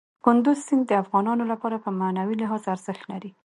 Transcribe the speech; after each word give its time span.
کندز 0.25 0.57
سیند 0.67 0.83
د 0.87 0.91
افغانانو 1.03 1.43
لپاره 1.51 1.77
په 1.83 1.89
معنوي 1.99 2.35
لحاظ 2.41 2.63
ارزښت 2.73 3.03
لري. 3.11 3.31